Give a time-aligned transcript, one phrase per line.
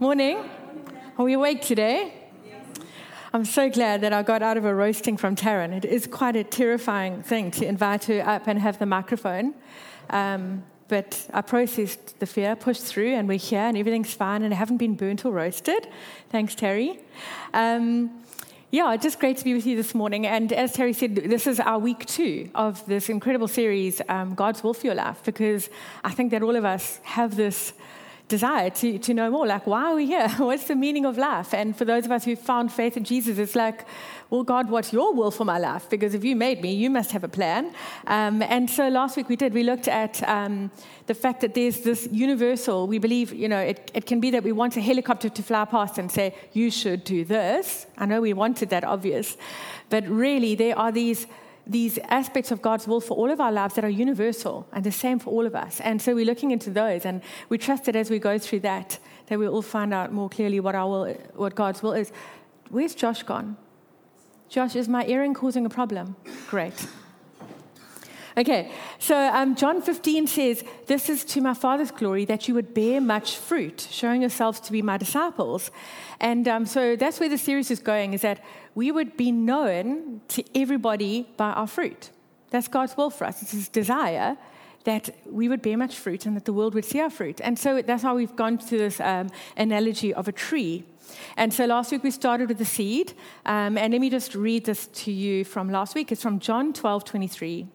[0.00, 0.38] Morning.
[1.18, 2.14] Are we awake today?
[3.34, 5.76] I'm so glad that I got out of a roasting from Taryn.
[5.76, 9.52] It is quite a terrifying thing to invite her up and have the microphone.
[10.08, 14.54] Um, but I processed the fear, pushed through, and we're here, and everything's fine, and
[14.54, 15.86] I haven't been burnt or roasted.
[16.30, 16.98] Thanks, Terry.
[17.52, 18.22] Um,
[18.70, 20.26] yeah, just great to be with you this morning.
[20.26, 24.64] And as Terry said, this is our week two of this incredible series, um, God's
[24.64, 25.68] Will for Your Life, because
[26.02, 27.74] I think that all of us have this
[28.30, 29.46] desire to, to know more.
[29.46, 30.28] Like, why are we here?
[30.38, 31.52] What's the meaning of life?
[31.52, 33.84] And for those of us who found faith in Jesus, it's like,
[34.30, 35.90] well, God, what's your will for my life?
[35.90, 37.74] Because if you made me, you must have a plan.
[38.06, 39.52] Um, and so last week we did.
[39.52, 40.70] We looked at um,
[41.08, 44.44] the fact that there's this universal, we believe, you know, it, it can be that
[44.44, 47.86] we want a helicopter to fly past and say, you should do this.
[47.98, 49.36] I know we wanted that obvious.
[49.88, 51.26] But really, there are these
[51.70, 54.90] these aspects of God's will for all of our lives that are universal and the
[54.90, 55.80] same for all of us.
[55.80, 58.98] And so we're looking into those, and we trust that as we go through that,
[59.26, 62.10] that we'll all find out more clearly what our will, what God's will is.
[62.70, 63.56] Where's Josh gone?
[64.48, 66.16] Josh, is my earring causing a problem?
[66.48, 66.74] Great.
[68.36, 72.72] Okay, so um, John 15 says, This is to my Father's glory that you would
[72.74, 75.70] bear much fruit, showing yourselves to be my disciples.
[76.20, 80.20] And um, so that's where the series is going, is that we would be known
[80.28, 82.10] to everybody by our fruit.
[82.50, 83.42] That's God's will for us.
[83.42, 84.36] It's His desire
[84.84, 87.40] that we would bear much fruit and that the world would see our fruit.
[87.42, 90.84] And so that's how we've gone to this um, analogy of a tree.
[91.36, 93.12] And so last week we started with the seed.
[93.44, 96.12] Um, and let me just read this to you from last week.
[96.12, 97.66] It's from John 12 23.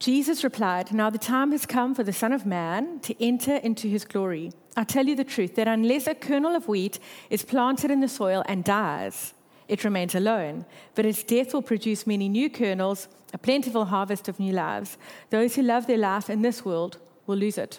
[0.00, 3.86] Jesus replied, Now the time has come for the Son of Man to enter into
[3.86, 4.50] his glory.
[4.74, 6.98] I tell you the truth that unless a kernel of wheat
[7.28, 9.34] is planted in the soil and dies,
[9.68, 10.64] it remains alone.
[10.94, 14.96] But its death will produce many new kernels, a plentiful harvest of new lives.
[15.28, 17.78] Those who love their life in this world will lose it.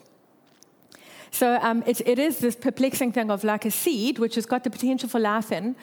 [1.31, 4.63] So um, it, it is this perplexing thing of like a seed, which has got
[4.63, 5.75] the potential for life in,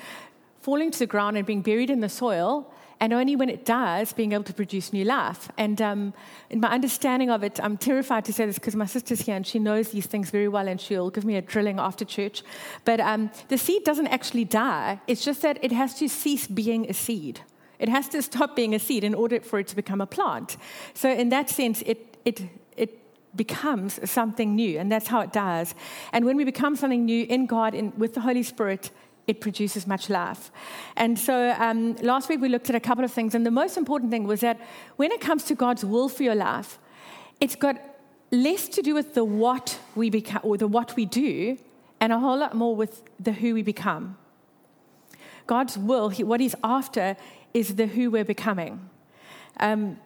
[0.60, 4.12] falling to the ground and being buried in the soil, and only when it does,
[4.12, 5.48] being able to produce new life.
[5.56, 6.14] And um,
[6.50, 9.46] in my understanding of it, I'm terrified to say this because my sister's here and
[9.46, 12.42] she knows these things very well, and she'll give me a drilling after church.
[12.84, 16.88] But um, the seed doesn't actually die, it's just that it has to cease being
[16.90, 17.40] a seed.
[17.78, 20.56] It has to stop being a seed in order for it to become a plant.
[20.94, 22.42] So, in that sense, it, it,
[22.76, 22.98] it
[23.36, 25.74] becomes something new, and that's how it does.
[26.12, 28.90] And when we become something new in God, in, with the Holy Spirit,
[29.28, 30.50] it produces much life.
[30.96, 33.76] And so um, last week we looked at a couple of things, and the most
[33.76, 34.58] important thing was that
[34.96, 36.78] when it comes to God's will for your life,
[37.38, 37.76] it's got
[38.32, 41.58] less to do with the what we become or the what we do,
[42.00, 44.16] and a whole lot more with the who we become.
[45.46, 47.16] God's will, what He's after,
[47.52, 48.88] is the who we're becoming.
[49.60, 49.98] Um,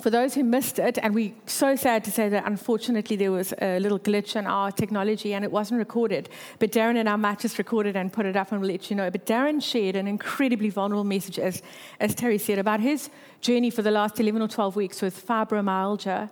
[0.00, 3.52] for those who missed it, and we're so sad to say that unfortunately there was
[3.60, 6.28] a little glitch in our technology and it wasn't recorded.
[6.60, 8.90] But Darren and I might just record it and put it up and we'll let
[8.90, 9.10] you know.
[9.10, 11.62] But Darren shared an incredibly vulnerable message, as,
[11.98, 13.10] as Terry said, about his
[13.40, 16.30] journey for the last 11 or 12 weeks with fibromyalgia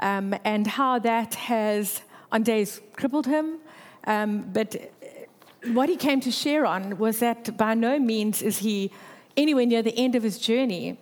[0.00, 3.58] um, and how that has, on days, crippled him.
[4.04, 4.92] Um, but
[5.72, 8.90] what he came to share on was that by no means is he
[9.36, 10.98] anywhere near the end of his journey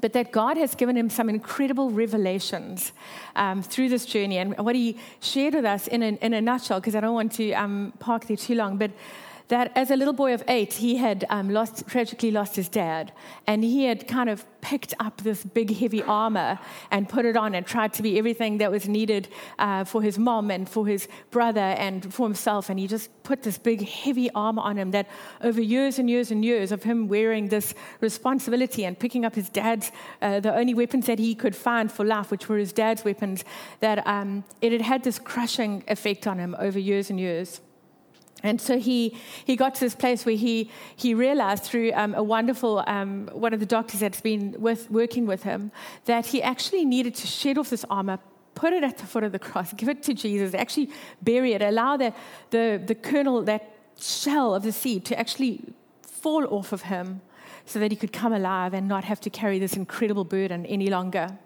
[0.00, 2.92] but that God has given him some incredible revelations
[3.36, 4.38] um, through this journey.
[4.38, 7.32] And what he shared with us in a, in a nutshell, because I don't want
[7.32, 8.90] to um, park there too long, but
[9.50, 13.12] that as a little boy of eight, he had um, lost, tragically lost his dad.
[13.46, 16.58] And he had kind of picked up this big, heavy armor
[16.90, 19.28] and put it on and tried to be everything that was needed
[19.58, 22.70] uh, for his mom and for his brother and for himself.
[22.70, 25.08] And he just put this big, heavy armor on him that
[25.40, 29.48] over years and years and years of him wearing this responsibility and picking up his
[29.48, 29.90] dad's,
[30.22, 33.44] uh, the only weapons that he could find for life, which were his dad's weapons,
[33.80, 37.60] that um, it had had this crushing effect on him over years and years.
[38.42, 42.22] And so he, he got to this place where he, he realized through um, a
[42.22, 45.72] wonderful, um, one of the doctors that's been with, working with him,
[46.06, 48.18] that he actually needed to shed off this armor,
[48.54, 50.90] put it at the foot of the cross, give it to Jesus, actually
[51.22, 52.12] bury it, allow the,
[52.50, 55.62] the, the kernel, that shell of the seed to actually
[56.02, 57.20] fall off of him
[57.66, 60.88] so that he could come alive and not have to carry this incredible burden any
[60.88, 61.38] longer.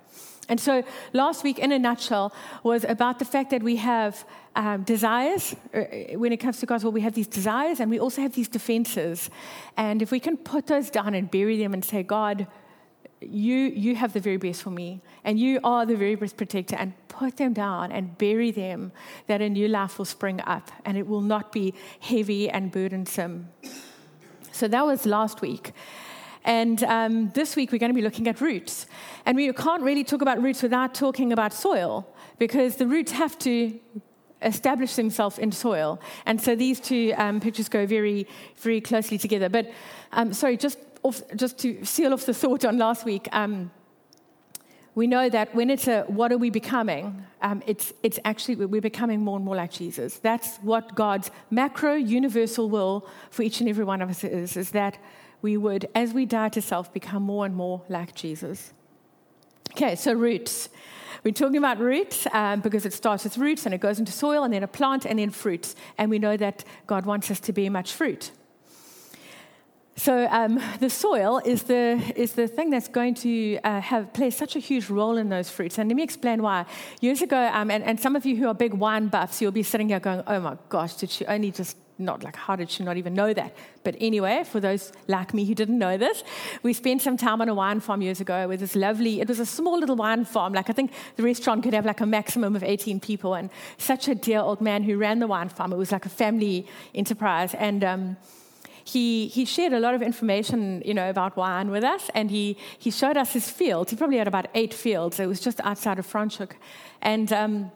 [0.49, 0.83] And so
[1.13, 2.33] last week, in a nutshell,
[2.63, 4.25] was about the fact that we have
[4.57, 5.57] um, desires.
[5.73, 5.85] Uh,
[6.19, 8.49] when it comes to God's will, we have these desires and we also have these
[8.49, 9.31] defenses.
[9.77, 12.47] And if we can put those down and bury them and say, God,
[13.21, 16.77] you, you have the very best for me, and you are the very best protector,
[16.77, 18.93] and put them down and bury them,
[19.27, 23.49] that a new life will spring up and it will not be heavy and burdensome.
[24.53, 25.73] So that was last week.
[26.45, 28.87] And um, this week we're going to be looking at roots.
[29.27, 32.07] And we can't really talk about roots without talking about soil
[32.39, 33.79] because the roots have to
[34.43, 36.01] establish themselves in soil.
[36.27, 38.27] And so these two um, pictures go very,
[38.59, 39.49] very closely together.
[39.49, 39.73] But
[40.13, 43.29] um, sorry, just, off, just to seal off the thought on last week.
[43.33, 43.71] Um,
[44.95, 48.81] we know that when it's a what are we becoming, um, it's, it's actually we're
[48.81, 50.19] becoming more and more like Jesus.
[50.19, 54.71] That's what God's macro universal will for each and every one of us is, is
[54.71, 54.99] that
[55.45, 58.73] we would, as we die to self, become more and more like Jesus.
[59.73, 60.71] Okay, so roots.
[61.23, 64.45] We're talking about roots um, because it starts with roots and it goes into soil
[64.45, 65.77] and then a plant and then fruits.
[65.99, 68.31] And we know that God wants us to bear much fruit.
[69.97, 74.31] So um, the soil is the, is the thing that's going to uh, have play
[74.31, 75.77] such a huge role in those fruits.
[75.79, 76.65] And let me explain why.
[77.03, 79.63] Years ago, um, and, and some of you who are big wine buffs, you'll be
[79.63, 82.83] sitting here going, oh my gosh, did she only just not like how did she
[82.83, 83.55] not even know that?
[83.83, 86.25] But anyway, for those like me who didn't know this,
[86.63, 89.41] we spent some time on a wine farm years ago with this lovely, it was
[89.41, 90.53] a small little wine farm.
[90.53, 94.09] Like I think the restaurant could have like a maximum of 18 people and such
[94.09, 95.73] a dear old man who ran the wine farm.
[95.73, 97.55] It was like a family enterprise.
[97.55, 98.17] And um,
[98.85, 102.59] he, he shared a lot of information, you know, about wine with us, and he,
[102.79, 103.91] he showed us his fields.
[103.91, 105.19] He probably had about eight fields.
[105.19, 106.53] It was just outside of Franschhoek.
[107.01, 107.73] And um,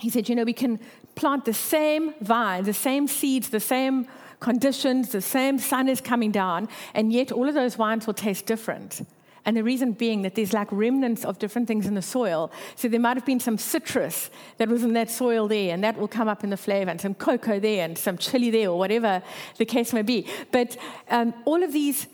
[0.00, 0.78] he said, you know, we can
[1.16, 4.06] plant the same vine, the same seeds, the same
[4.38, 8.46] conditions, the same sun is coming down, and yet all of those wines will taste
[8.46, 9.04] different.
[9.46, 12.50] And the reason being that there's like remnants of different things in the soil.
[12.74, 14.28] So there might have been some citrus
[14.58, 17.00] that was in that soil there, and that will come up in the flavor, and
[17.00, 19.22] some cocoa there, and some chili there, or whatever
[19.56, 20.26] the case may be.
[20.52, 20.76] But
[21.10, 22.08] um, all of these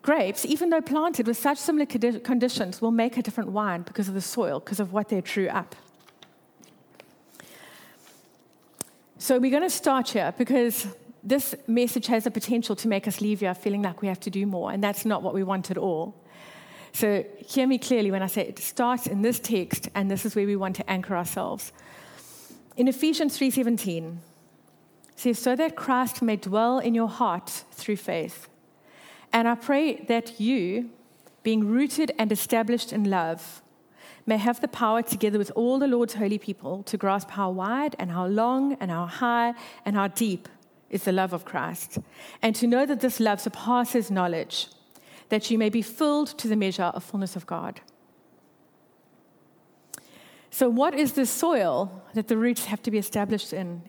[0.00, 4.14] grapes, even though planted with such similar conditions, will make a different wine because of
[4.14, 5.76] the soil, because of what they drew up.
[9.22, 10.88] So we're going to start here because
[11.22, 14.30] this message has the potential to make us leave here feeling like we have to
[14.30, 16.16] do more, and that's not what we want at all.
[16.92, 20.34] So hear me clearly when I say it starts in this text, and this is
[20.34, 21.70] where we want to anchor ourselves.
[22.76, 24.22] In Ephesians 3:17,
[25.14, 28.48] says, "So that Christ may dwell in your heart through faith."
[29.32, 30.90] And I pray that you,
[31.44, 33.61] being rooted and established in love,
[34.26, 37.96] may have the power, together with all the Lord's holy people, to grasp how wide
[37.98, 39.54] and how long and how high
[39.84, 40.48] and how deep
[40.90, 41.98] is the love of Christ,
[42.42, 44.68] and to know that this love surpasses knowledge
[45.30, 47.80] that you may be filled to the measure of fullness of God.
[50.50, 53.82] So, what is the soil that the roots have to be established in?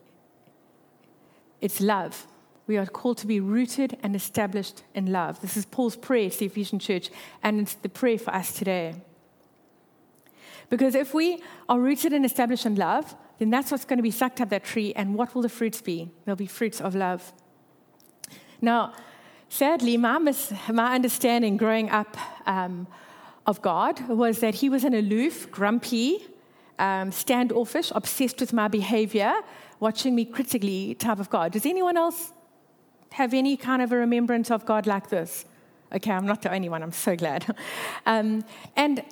[1.59, 2.25] It's love.
[2.65, 5.41] We are called to be rooted and established in love.
[5.41, 7.09] This is Paul's prayer to the Ephesian church,
[7.43, 8.95] and it's the prayer for us today.
[10.73, 14.15] Because if we are rooted and established in love, then that's what's going to be
[14.21, 16.09] sucked up that tree, and what will the fruits be?
[16.25, 17.21] They'll be fruits of love.
[18.59, 18.93] Now,
[19.53, 22.17] Sadly, my, mis- my understanding growing up
[22.47, 22.87] um,
[23.45, 26.25] of God was that he was an aloof, grumpy,
[26.79, 29.31] um, standoffish, obsessed with my behavior,
[29.79, 31.51] watching me critically type of God.
[31.51, 32.31] Does anyone else
[33.11, 35.45] have any kind of a remembrance of God like this?
[35.93, 36.81] Okay, I'm not the only one.
[36.81, 37.55] I'm so glad.
[38.07, 38.43] Um,
[38.75, 39.03] and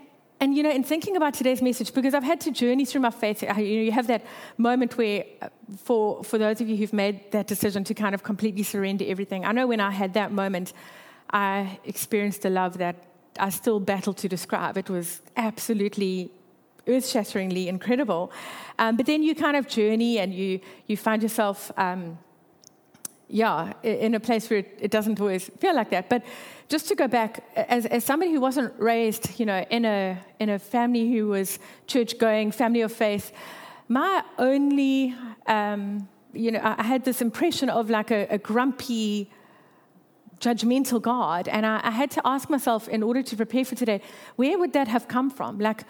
[0.42, 3.12] and you know, in thinking about today's message, because I've had to journey through my
[3.12, 4.26] faith, you know, you have that
[4.58, 8.24] moment where, uh, for for those of you who've made that decision to kind of
[8.24, 10.74] completely surrender everything, I know when I had that moment,
[11.32, 12.96] I experienced a love that
[13.40, 14.78] I still battle to describe.
[14.78, 16.32] It was absolutely
[16.88, 18.32] earth-shatteringly incredible.
[18.80, 21.72] Um, but then you kind of journey and you you find yourself.
[21.78, 22.18] Um,
[23.32, 26.10] yeah, in a place where it, doesn't always feel like that.
[26.10, 26.24] But
[26.68, 30.50] just to go back, as, as somebody who wasn't raised, you know, in a in
[30.50, 33.32] a family who was church going, family of faith,
[33.88, 35.16] my only,
[35.48, 39.32] um, you know, I had this impression of like a, a grumpy,
[40.40, 44.02] judgmental God, and I, I had to ask myself, in order to prepare for today,
[44.36, 45.60] where would that have come from?
[45.60, 45.84] Like.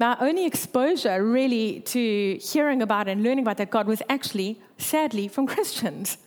[0.00, 5.28] My only exposure really to hearing about and learning about that God was actually, sadly,
[5.28, 6.18] from Christians.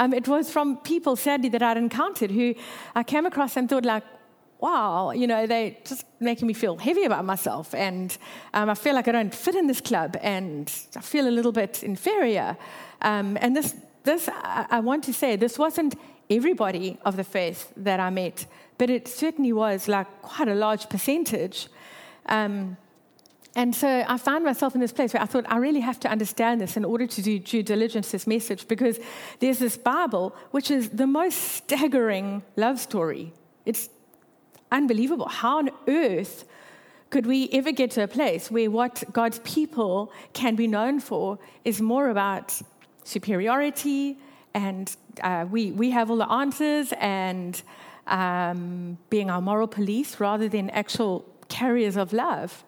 [0.00, 2.54] Um, it was from people, sadly, that I'd encountered who
[2.94, 4.02] I came across and thought, like,
[4.58, 7.74] wow, you know, they just making me feel heavy about myself.
[7.74, 8.16] And
[8.54, 11.52] um, I feel like I don't fit in this club and I feel a little
[11.52, 12.56] bit inferior.
[13.02, 15.94] Um, and this, this I, I, want to say, this wasn't
[16.30, 18.46] everybody of the faith that I met,
[18.78, 21.68] but it certainly was like quite a large percentage.
[22.24, 22.78] Um,
[23.56, 26.08] and so I found myself in this place where I thought, I really have to
[26.08, 29.00] understand this in order to do due diligence this message because
[29.40, 33.32] there's this Bible, which is the most staggering love story.
[33.66, 33.88] It's
[34.70, 35.28] unbelievable.
[35.28, 36.44] How on earth
[37.10, 41.40] could we ever get to a place where what God's people can be known for
[41.64, 42.60] is more about
[43.02, 44.16] superiority
[44.54, 47.60] and uh, we, we have all the answers and
[48.06, 52.62] um, being our moral police rather than actual carriers of love?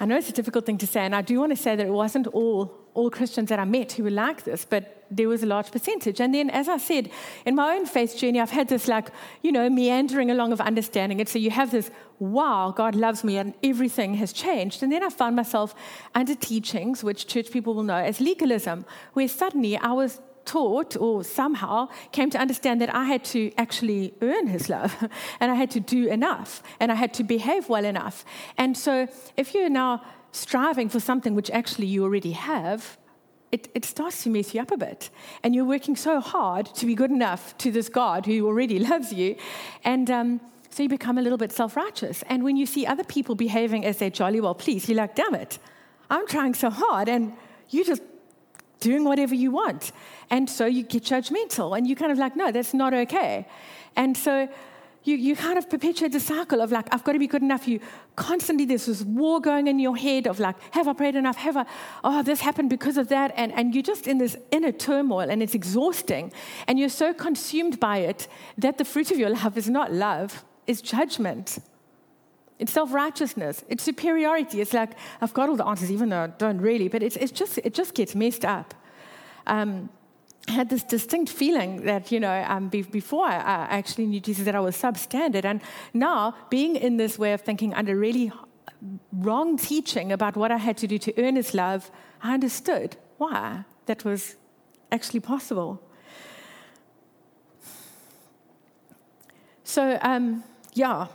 [0.00, 1.84] I know it's a difficult thing to say, and I do want to say that
[1.84, 5.42] it wasn't all, all Christians that I met who were like this, but there was
[5.42, 6.20] a large percentage.
[6.20, 7.10] And then, as I said,
[7.44, 9.10] in my own faith journey, I've had this, like,
[9.42, 11.28] you know, meandering along of understanding it.
[11.28, 11.90] So you have this,
[12.20, 14.84] wow, God loves me, and everything has changed.
[14.84, 15.74] And then I found myself
[16.14, 21.22] under teachings, which church people will know as legalism, where suddenly I was taught or
[21.22, 24.92] somehow came to understand that I had to actually earn his love
[25.40, 28.24] and I had to do enough and I had to behave well enough.
[28.56, 30.02] And so if you're now
[30.32, 32.96] striving for something which actually you already have,
[33.52, 35.10] it, it starts to mess you up a bit.
[35.42, 39.12] And you're working so hard to be good enough to this God who already loves
[39.12, 39.36] you.
[39.84, 40.40] And um,
[40.70, 42.22] so you become a little bit self righteous.
[42.26, 45.34] And when you see other people behaving as they're jolly well pleased, you're like, damn
[45.34, 45.58] it,
[46.10, 47.08] I'm trying so hard.
[47.08, 47.32] And
[47.70, 48.02] you just
[48.80, 49.92] doing whatever you want.
[50.30, 53.46] And so you get judgmental and you're kind of like, no, that's not okay.
[53.96, 54.48] And so
[55.04, 57.66] you, you kind of perpetuate the cycle of like, I've got to be good enough.
[57.66, 57.80] You
[58.16, 61.36] constantly, there's this war going in your head of like, have I prayed enough?
[61.36, 61.64] Have I,
[62.04, 63.32] oh, this happened because of that.
[63.36, 66.32] And, and you're just in this inner turmoil and it's exhausting.
[66.66, 70.44] And you're so consumed by it that the fruit of your love is not love,
[70.66, 71.58] it's judgment.
[72.58, 73.64] It's self righteousness.
[73.68, 74.60] It's superiority.
[74.60, 77.32] It's like, I've got all the answers, even though I don't really, but it's, it's
[77.32, 78.74] just, it just gets messed up.
[79.46, 79.90] Um,
[80.48, 84.44] I had this distinct feeling that, you know, um, be, before I, actually knew Jesus,
[84.46, 85.44] that I was substandard.
[85.44, 85.60] And
[85.92, 88.32] now, being in this way of thinking under really
[89.12, 91.90] wrong teaching about what I had to do to earn his love,
[92.22, 94.36] I understood why that was
[94.90, 95.82] actually possible.
[99.64, 101.08] So, um, yeah,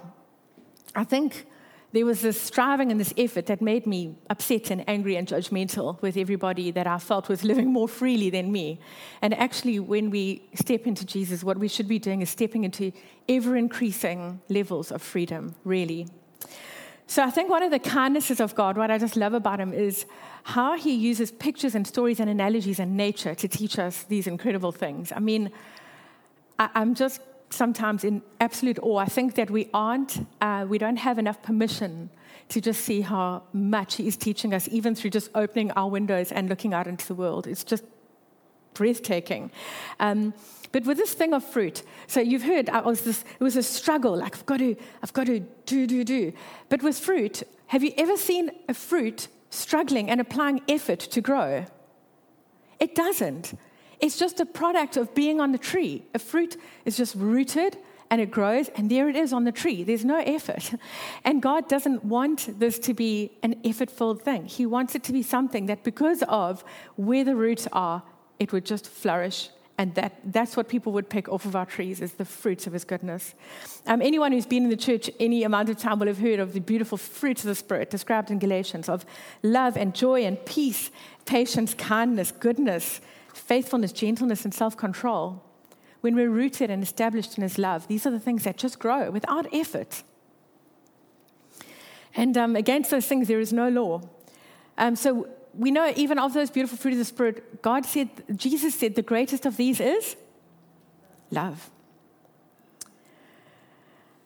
[0.95, 1.45] I think
[1.93, 6.01] there was this striving and this effort that made me upset and angry and judgmental
[6.01, 8.79] with everybody that I felt was living more freely than me.
[9.21, 12.91] And actually, when we step into Jesus, what we should be doing is stepping into
[13.29, 16.07] ever increasing levels of freedom, really.
[17.05, 19.71] So I think one of the kindnesses of God, what I just love about Him,
[19.71, 20.07] is
[20.43, 24.71] how He uses pictures and stories and analogies and nature to teach us these incredible
[24.71, 25.11] things.
[25.15, 25.51] I mean,
[26.57, 27.21] I, I'm just
[27.53, 28.97] sometimes in absolute awe.
[28.97, 32.09] I think that we aren't, uh, we don't have enough permission
[32.49, 36.31] to just see how much He is teaching us, even through just opening our windows
[36.31, 37.47] and looking out into the world.
[37.47, 37.83] It's just
[38.73, 39.51] breathtaking.
[39.99, 40.33] Um,
[40.71, 43.63] but with this thing of fruit, so you've heard I was this, it was a
[43.63, 46.33] struggle, like I've got to, I've got to do, do, do.
[46.69, 51.65] But with fruit, have you ever seen a fruit struggling and applying effort to grow?
[52.79, 53.53] It doesn't.
[54.03, 56.03] It's just a product of being on the tree.
[56.13, 57.77] A fruit is just rooted
[58.09, 59.81] and it grows, and there it is on the tree.
[59.81, 60.73] There's no effort.
[61.23, 64.45] And God doesn't want this to be an effort filled thing.
[64.45, 66.65] He wants it to be something that, because of
[66.97, 68.03] where the roots are,
[68.39, 69.49] it would just flourish.
[69.77, 72.73] And that, that's what people would pick off of our trees is the fruits of
[72.73, 73.33] his goodness.
[73.87, 76.51] Um, anyone who's been in the church any amount of time will have heard of
[76.51, 79.05] the beautiful fruits of the Spirit described in Galatians of
[79.43, 80.91] love and joy and peace,
[81.25, 82.99] patience, kindness, goodness,
[83.33, 85.43] faithfulness, gentleness, and self control,
[86.01, 89.09] when we're rooted and established in His love, these are the things that just grow
[89.11, 90.03] without effort.
[92.15, 94.01] And um, against those things, there is no law.
[94.77, 98.75] Um, so we know even of those beautiful fruit of the Spirit, God said, Jesus
[98.75, 100.15] said, the greatest of these is
[101.31, 101.71] love.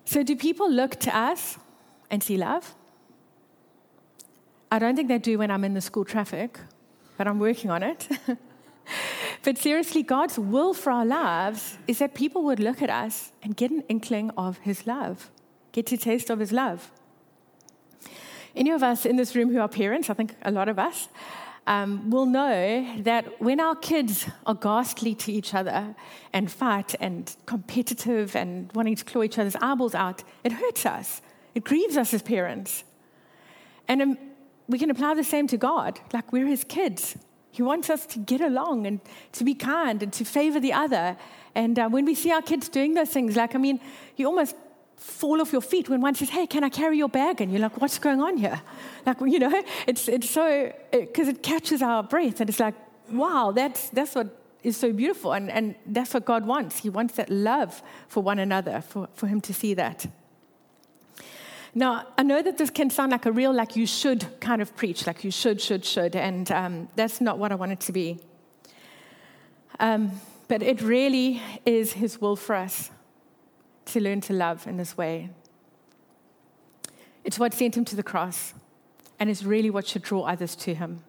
[0.06, 1.58] So do people look to us
[2.10, 2.76] and see love?
[4.72, 6.60] I don't think they do when I'm in the school traffic,
[7.18, 8.08] but I'm working on it.
[9.44, 13.56] but seriously, God's will for our lives is that people would look at us and
[13.56, 15.30] get an inkling of His love,
[15.72, 16.92] get to taste of His love.
[18.56, 21.10] Any of us in this room who are parents, I think a lot of us,
[21.68, 25.96] um, will know that when our kids are ghastly to each other
[26.32, 31.22] and fight and competitive and wanting to claw each other's eyeballs out, it hurts us.
[31.54, 32.84] It grieves us as parents.
[33.88, 34.18] And um,
[34.68, 37.18] we can apply the same to God, like we're His kids.
[37.58, 39.00] He wants us to get along and
[39.32, 41.18] to be kind and to favor the other.
[41.56, 43.80] And uh, when we see our kids doing those things, like, I mean,
[44.16, 44.56] you almost
[44.96, 47.42] fall off your feet when one says, Hey, can I carry your bag?
[47.42, 48.62] And you're like, What's going on here?
[49.08, 52.76] Like, you know, it's, it's so, because it, it catches our breath and it's like,
[53.10, 55.34] Wow, that's, that's what is so beautiful.
[55.34, 56.78] And, and that's what God wants.
[56.78, 60.06] He wants that love for one another, for, for Him to see that.
[61.78, 64.76] Now, I know that this can sound like a real, like you should kind of
[64.76, 67.92] preach, like you should, should, should, and um, that's not what I want it to
[67.92, 68.18] be.
[69.80, 72.90] Um, but it really is His will for us
[73.86, 75.30] to learn to love in this way.
[77.24, 78.56] It's what sent Him to the cross,
[79.20, 81.04] and it's really what should draw others to Him.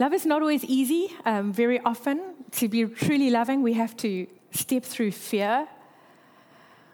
[0.00, 1.14] Love is not always easy.
[1.24, 5.68] Um, very often, to be truly loving, we have to step through fear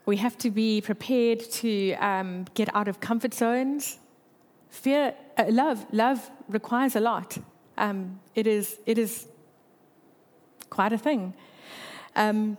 [0.06, 3.98] we have to be prepared to um, get out of comfort zones.
[4.70, 7.38] fear, uh, love, love requires a lot.
[7.76, 9.26] Um, it, is, it is
[10.68, 11.34] quite a thing.
[12.16, 12.56] Um,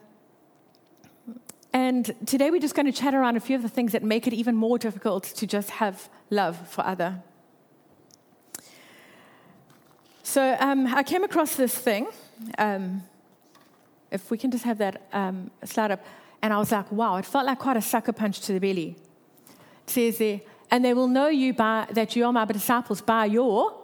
[1.74, 4.27] and today we're just going to chat around a few of the things that make
[4.27, 7.21] it even more difficult to just have love for other.
[10.24, 12.07] So um, I came across this thing.
[12.57, 13.03] Um,
[14.12, 16.03] if we can just have that um, slide up.
[16.41, 18.95] And I was like, wow, it felt like quite a sucker punch to the belly.
[19.83, 23.25] It says there, and they will know you by that you are my disciples by
[23.25, 23.77] your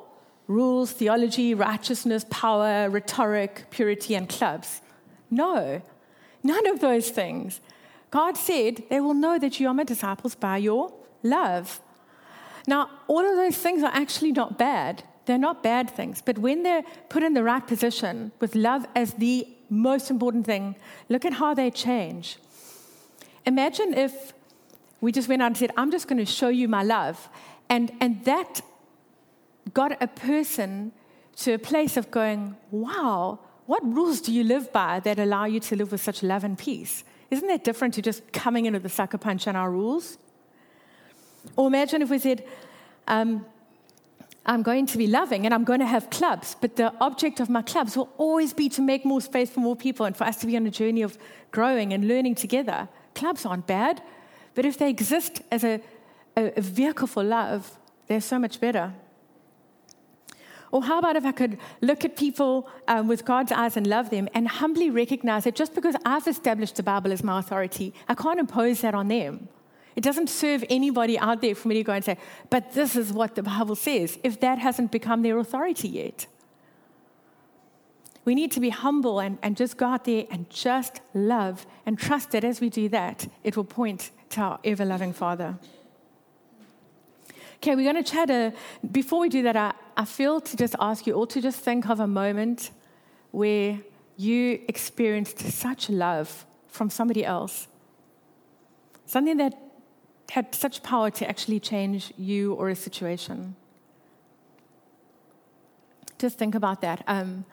[0.47, 4.81] rules, theology, righteousness, power, rhetoric, purity, and clubs.
[5.29, 5.81] No,
[6.41, 7.59] none of those things.
[8.09, 11.81] God said they will know that you are my disciples by your love.
[12.65, 15.03] Now, all of those things are actually not bad.
[15.25, 16.21] They're not bad things.
[16.21, 20.75] But when they're put in the right position with love as the most important thing,
[21.09, 22.37] look at how they change.
[23.47, 24.33] Imagine if
[24.99, 27.29] we just went out and said, I'm just going to show you my love.
[27.69, 28.61] And, and that
[29.73, 30.91] got a person
[31.37, 35.61] to a place of going, wow, what rules do you live by that allow you
[35.61, 37.05] to live with such love and peace?
[37.31, 40.17] Isn't that different to just coming in with the sucker punch and our rules?
[41.55, 42.45] Or imagine if we said,
[43.07, 43.45] um,
[44.45, 47.49] I'm going to be loving and I'm going to have clubs, but the object of
[47.49, 50.37] my clubs will always be to make more space for more people and for us
[50.37, 51.17] to be on a journey of
[51.51, 52.89] growing and learning together.
[53.17, 54.01] Clubs aren't bad,
[54.53, 55.81] but if they exist as a,
[56.35, 58.93] a, vehicle for love, they're so much better.
[60.71, 64.11] Or how about if I could look at people um, with God's eyes and love
[64.11, 68.13] them and humbly recognize that just because I've established the Bible as my authority, I
[68.13, 69.49] can't impose that on them.
[69.95, 72.17] It doesn't serve anybody out there for me to go and say,
[72.51, 76.27] but this is what the Bible says, if that hasn't become their authority yet.
[78.27, 81.97] We need to be humble and, and just go out there and just love and
[81.97, 85.57] trust that as we do that, it will point to our ever loving Father.
[87.55, 88.29] Okay, we're going to chat.
[88.29, 88.51] A,
[88.91, 91.87] before we do that, I, I feel to just ask you all to just think
[91.87, 92.71] of a moment
[93.31, 93.79] where
[94.17, 97.69] you experienced such love from somebody else.
[99.05, 99.53] Something that
[100.31, 103.55] had such power to actually change you or a situation.
[106.19, 107.05] Just think about that.
[107.07, 107.45] Um,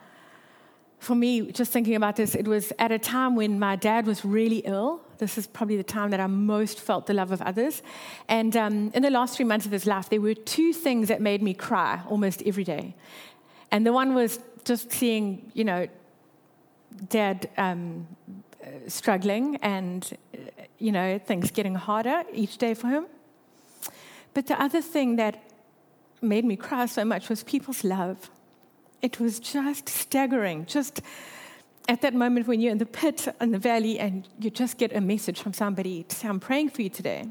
[0.99, 4.25] for me, just thinking about this, it was at a time when my dad was
[4.25, 5.01] really ill.
[5.17, 7.83] This is probably the time that I most felt the love of others.
[8.27, 11.21] And um, in the last three months of his life, there were two things that
[11.21, 12.95] made me cry almost every day.
[13.71, 15.87] And the one was just seeing, you know,
[17.09, 18.07] dad um,
[18.87, 20.17] struggling and,
[20.79, 23.05] you know, things getting harder each day for him.
[24.33, 25.43] But the other thing that
[26.21, 28.29] made me cry so much was people's love.
[29.01, 31.01] It was just staggering, just
[31.87, 34.95] at that moment when you're in the pit in the valley and you just get
[34.95, 37.27] a message from somebody to say, I'm praying for you today.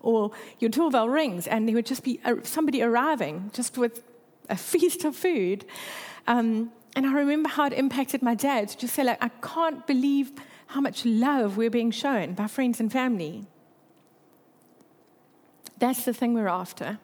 [0.00, 4.02] Or your doorbell rings and there would just be somebody arriving just with
[4.48, 5.64] a feast of food.
[6.26, 9.86] Um, and I remember how it impacted my dad to just say, like, I can't
[9.86, 10.32] believe
[10.66, 13.46] how much love we're being shown by friends and family.
[15.78, 16.98] That's the thing we're after.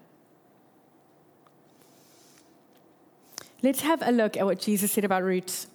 [3.61, 5.67] Let's have a look at what Jesus said about roots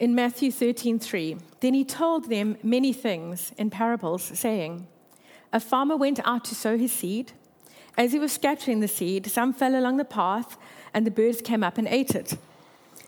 [0.00, 1.38] in Matthew 13:3.
[1.60, 4.88] Then he told them many things in parables, saying,
[5.52, 7.32] A farmer went out to sow his seed.
[7.96, 10.56] As he was scattering the seed, some fell along the path,
[10.92, 12.36] and the birds came up and ate it.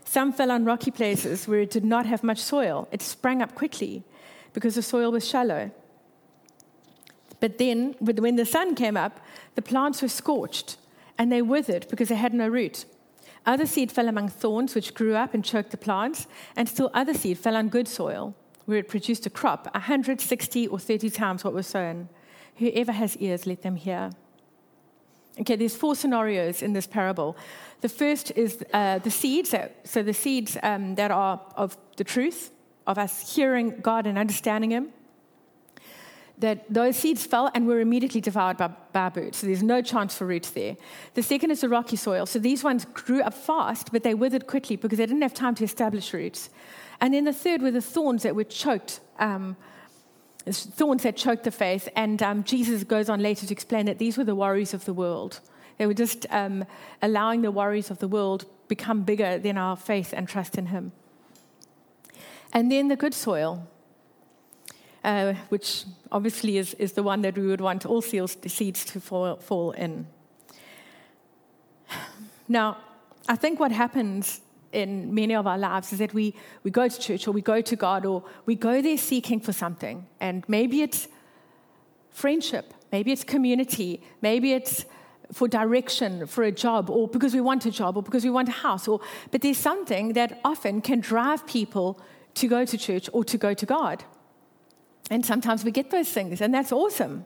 [0.04, 2.86] Some fell on rocky places where it did not have much soil.
[2.92, 4.04] It sprang up quickly
[4.52, 5.72] because the soil was shallow.
[7.40, 9.18] But then, when the sun came up,
[9.56, 10.76] the plants were scorched
[11.18, 12.84] and they withered because they had no root.
[13.44, 16.26] Other seed fell among thorns, which grew up and choked the plants,
[16.56, 20.78] and still other seed fell on good soil, where it produced a crop 160 or
[20.78, 22.08] 30 times what was sown.
[22.56, 24.10] Whoever has ears, let them hear.
[25.38, 27.36] Okay, there's four scenarios in this parable.
[27.82, 32.50] The first is uh, the seeds, so the seeds um, that are of the truth,
[32.86, 34.92] of us hearing God and understanding Him
[36.38, 39.38] that those seeds fell and were immediately devoured by, by birds.
[39.38, 40.76] So there's no chance for roots there.
[41.14, 42.26] The second is the rocky soil.
[42.26, 45.54] So these ones grew up fast, but they withered quickly because they didn't have time
[45.56, 46.50] to establish roots.
[47.00, 49.00] And then the third were the thorns that were choked.
[49.18, 49.56] Um,
[50.52, 51.88] thorns that choked the faith.
[51.96, 54.94] And um, Jesus goes on later to explain that these were the worries of the
[54.94, 55.40] world.
[55.78, 56.64] They were just um,
[57.02, 60.92] allowing the worries of the world become bigger than our faith and trust in Him.
[62.52, 63.68] And then the good soil
[65.06, 69.36] uh, which obviously is, is the one that we would want all seeds to fall,
[69.36, 70.06] fall in.
[72.48, 72.78] Now,
[73.28, 74.40] I think what happens
[74.72, 77.60] in many of our lives is that we, we go to church or we go
[77.60, 80.06] to God or we go there seeking for something.
[80.20, 81.08] And maybe it's
[82.10, 84.84] friendship, maybe it's community, maybe it's
[85.32, 88.48] for direction for a job or because we want a job or because we want
[88.48, 89.00] a house or
[89.32, 92.00] but there's something that often can drive people
[92.34, 94.04] to go to church or to go to God.
[95.10, 97.24] And sometimes we get those things and that's awesome.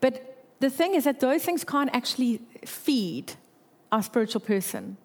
[0.00, 3.34] But the thing is that those things can't actually feed
[3.92, 4.96] our spiritual person.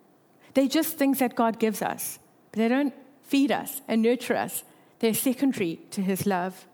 [0.54, 2.20] They're just things that God gives us,
[2.52, 4.64] but they don't feed us and nurture us.
[5.00, 6.68] They're secondary to His love.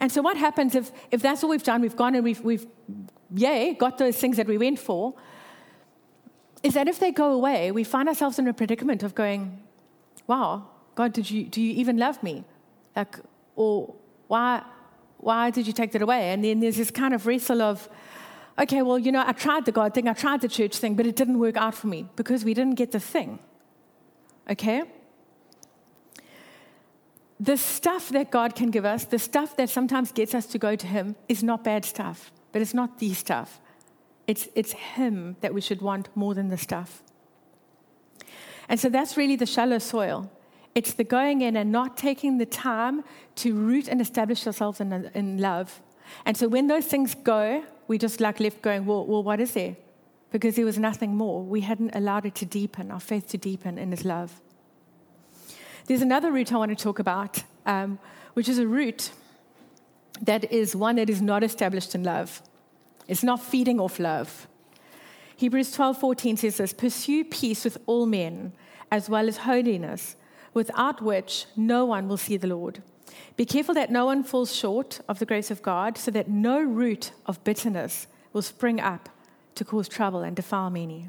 [0.00, 1.80] And so, what happens if, if that's all we've done?
[1.80, 2.66] We've gone and we've, we've,
[3.34, 5.14] yay, got those things that we went for.
[6.62, 9.60] Is that if they go away, we find ourselves in a predicament of going,
[10.26, 12.44] wow, God, did you, do you even love me?
[12.96, 13.18] Like,
[13.56, 13.94] or
[14.28, 14.62] why,
[15.16, 16.30] why did you take that away?
[16.30, 17.88] And then there's this kind of wrestle of,
[18.58, 21.06] okay, well, you know, I tried the God thing, I tried the church thing, but
[21.06, 23.38] it didn't work out for me because we didn't get the thing.
[24.48, 24.82] Okay?
[27.40, 30.76] The stuff that God can give us, the stuff that sometimes gets us to go
[30.76, 33.60] to Him, is not bad stuff, but it's not the stuff.
[34.26, 37.02] It's, it's Him that we should want more than the stuff.
[38.68, 40.30] And so that's really the shallow soil.
[40.78, 43.02] It's the going in and not taking the time
[43.34, 45.82] to root and establish ourselves in, in love.
[46.24, 49.54] And so when those things go, we just like left going, well, well, what is
[49.54, 49.74] there?
[50.30, 51.42] Because there was nothing more.
[51.42, 54.40] We hadn't allowed it to deepen, our faith to deepen in His love.
[55.86, 57.98] There's another root I want to talk about, um,
[58.34, 59.10] which is a root
[60.22, 62.40] that is one that is not established in love.
[63.08, 64.46] It's not feeding off love.
[65.38, 68.52] Hebrews 12:14 says this, "Pursue peace with all men,
[68.92, 70.14] as well as holiness,
[70.58, 72.82] without which no one will see the Lord."
[73.36, 76.60] Be careful that no one falls short of the grace of God, so that no
[76.60, 79.08] root of bitterness will spring up
[79.54, 81.08] to cause trouble and defile many.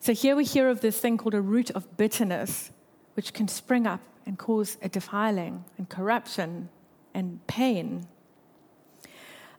[0.00, 2.70] So here we hear of this thing called a root of bitterness,
[3.14, 6.68] which can spring up and cause a defiling and corruption
[7.14, 8.06] and pain.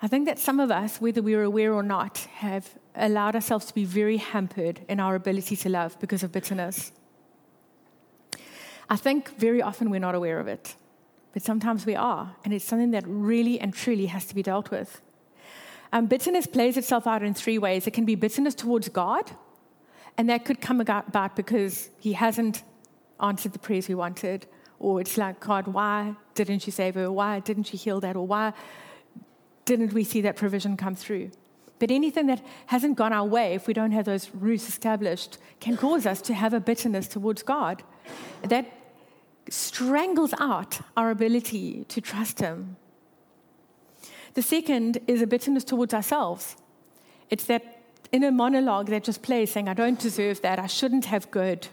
[0.01, 3.65] I think that some of us, whether we are aware or not, have allowed ourselves
[3.65, 6.91] to be very hampered in our ability to love because of bitterness.
[8.89, 10.75] I think very often we're not aware of it,
[11.33, 14.71] but sometimes we are, and it's something that really and truly has to be dealt
[14.71, 15.01] with.
[15.91, 17.87] Um, bitterness plays itself out in three ways.
[17.87, 19.31] It can be bitterness towards God,
[20.17, 22.63] and that could come about because He hasn't
[23.19, 24.47] answered the prayers we wanted,
[24.79, 27.11] or it's like, God, why didn't you save her?
[27.11, 28.15] Why didn't you heal that?
[28.15, 28.53] Or why
[29.65, 31.31] didn't we see that provision come through?
[31.79, 35.77] But anything that hasn't gone our way, if we don't have those roots established, can
[35.77, 37.83] cause us to have a bitterness towards God.
[38.43, 38.65] That
[39.49, 42.77] strangles out our ability to trust Him.
[44.33, 46.57] The second is a bitterness towards ourselves.
[47.29, 51.29] It's that inner monologue that just plays saying, I don't deserve that, I shouldn't have
[51.31, 51.67] good,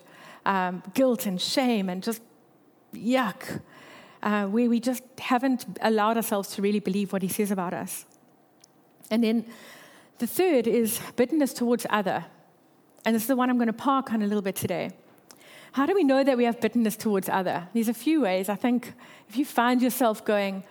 [0.47, 2.23] um, guilt and shame and just
[2.95, 3.61] yuck,
[4.23, 8.05] uh, where we just haven't allowed ourselves to really believe what He says about us.
[9.11, 9.47] And then
[10.19, 12.25] the third is bitterness towards other.
[13.05, 14.91] And this is the one I'm going to park on a little bit today.
[15.73, 17.69] How do we know that we have bitterness towards other?
[17.75, 18.49] There's a few ways.
[18.49, 18.93] I think
[19.29, 20.63] if you find yourself going,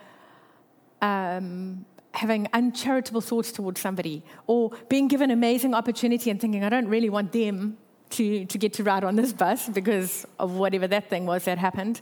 [1.02, 6.88] um, having uncharitable thoughts towards somebody, or being given amazing opportunity and thinking, I don't
[6.88, 7.76] really want them
[8.10, 11.58] to, to get to ride on this bus because of whatever that thing was that
[11.58, 12.00] happened.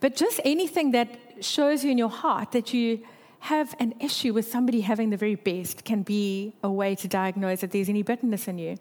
[0.00, 3.00] But just anything that shows you in your heart that you
[3.46, 7.60] have an issue with somebody having the very best can be a way to diagnose
[7.60, 8.76] that there's any bitterness in you.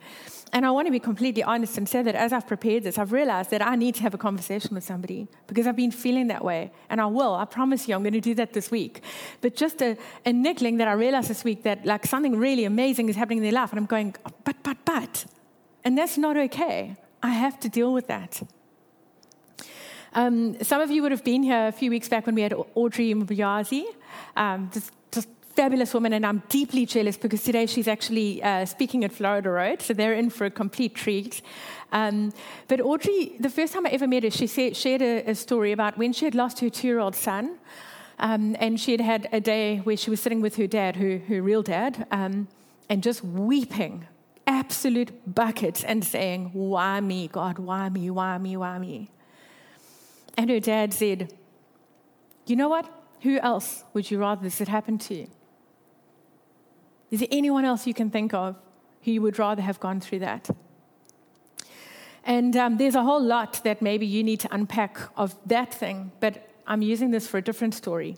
[0.53, 3.11] And I want to be completely honest and say that as I've prepared this, I've
[3.11, 6.43] realized that I need to have a conversation with somebody because I've been feeling that
[6.43, 6.71] way.
[6.89, 9.03] And I will, I promise you, I'm going to do that this week.
[9.41, 13.07] But just a, a niggling that I realized this week that like something really amazing
[13.07, 13.69] is happening in their life.
[13.71, 15.25] And I'm going, but, but, but.
[15.83, 16.95] And that's not okay.
[17.21, 18.41] I have to deal with that.
[20.15, 22.53] Um, some of you would have been here a few weeks back when we had
[22.73, 23.83] Audrey Mbuyazi,
[24.35, 29.03] um, just, just fabulous woman, and I'm deeply jealous because today she's actually uh, speaking
[29.03, 31.41] at Florida Road, so they're in for a complete treat.
[31.91, 32.33] Um,
[32.67, 35.71] but Audrey, the first time I ever met her, she said, shared a, a, story
[35.71, 37.57] about when she had lost her two-year-old son,
[38.19, 41.19] um, and she had had a day where she was sitting with her dad, her,
[41.27, 42.47] her real dad, um,
[42.89, 44.07] and just weeping
[44.47, 47.59] absolute buckets and saying, Why me, God?
[47.59, 48.09] Why me?
[48.09, 48.57] Why me?
[48.57, 49.09] Why me?
[50.37, 51.33] And her dad said,
[52.45, 52.89] You know what?
[53.25, 55.15] Who else would you rather this had happened to?
[55.15, 55.27] you?
[57.09, 58.55] Is there anyone else you can think of
[59.03, 60.47] who you would rather have gone through that?
[62.23, 66.11] And um, there's a whole lot that maybe you need to unpack of that thing,
[66.19, 68.15] but I'm using this for a different story.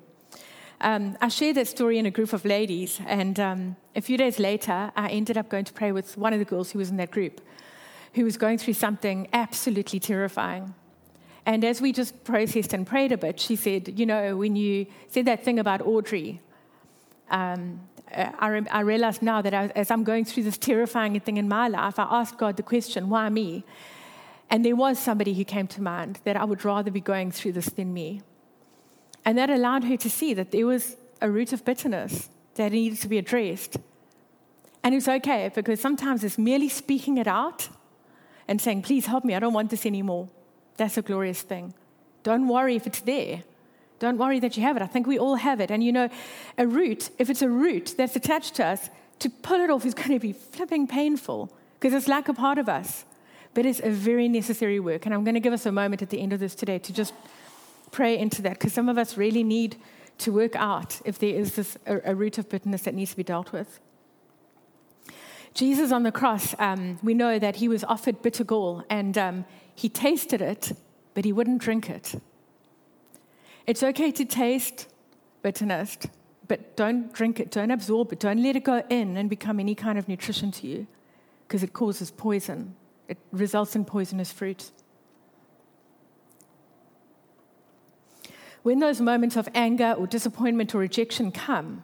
[0.81, 4.39] Um, I shared that story in a group of ladies, and um, a few days
[4.39, 6.97] later, I ended up going to pray with one of the girls who was in
[6.97, 7.39] that group,
[8.15, 10.73] who was going through something absolutely terrifying.
[11.47, 14.85] And as we just processed and prayed a bit, she said, You know, when you
[15.07, 16.41] said that thing about Audrey,
[17.31, 17.79] um,
[18.13, 21.47] uh, I, I realize now that I, as I'm going through this terrifying thing in
[21.47, 23.63] my life, I asked God the question, why me?
[24.49, 27.53] And there was somebody who came to mind that I would rather be going through
[27.53, 28.21] this than me.
[29.25, 32.99] And that allowed her to see that there was a root of bitterness that needed
[32.99, 33.77] to be addressed.
[34.83, 37.69] And it's okay because sometimes it's merely speaking it out
[38.47, 40.29] and saying, Please help me, I don't want this anymore.
[40.77, 41.73] That's a glorious thing.
[42.23, 43.43] Don't worry if it's there.
[43.99, 44.83] Don't worry that you have it.
[44.83, 45.71] I think we all have it.
[45.71, 46.09] And you know,
[46.57, 49.93] a root, if it's a root that's attached to us, to pull it off is
[50.01, 53.05] going to be flipping painful because it's like a part of us.
[53.53, 55.05] But it's a very necessary work.
[55.05, 56.93] And I'm going to give us a moment at the end of this today to
[56.93, 57.13] just
[57.91, 59.77] pray into that because some of us really need
[60.19, 63.17] to work out if there is this, a, a root of bitterness that needs to
[63.17, 63.79] be dealt with.
[65.53, 69.45] Jesus on the cross, um, we know that he was offered bitter gall and um,
[69.77, 70.71] he tasted it,
[71.13, 72.15] but he wouldn't drink it.
[73.67, 74.87] It's okay to taste
[75.43, 75.99] bitterness,
[76.47, 79.75] but don't drink it, don't absorb it, don't let it go in and become any
[79.75, 80.87] kind of nutrition to you
[81.47, 82.75] because it causes poison.
[83.07, 84.71] It results in poisonous fruit.
[88.63, 91.83] When those moments of anger or disappointment or rejection come,